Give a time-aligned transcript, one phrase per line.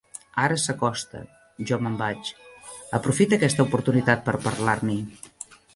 [0.43, 1.21] Ara s'acosta.
[1.73, 2.33] Jo me'n vaig.
[3.01, 5.01] Aprofita aquesta oportunitat per parlar-n'hi.